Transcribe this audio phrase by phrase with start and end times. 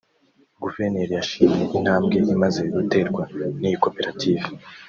[0.63, 3.21] Guverineri yashimye intambwe imaze guterwa
[3.59, 4.47] n’iyi koperative